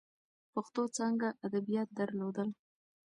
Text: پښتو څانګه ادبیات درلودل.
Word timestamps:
پښتو 0.53 0.81
څانګه 0.97 1.27
ادبیات 1.45 1.89
درلودل. 1.99 2.49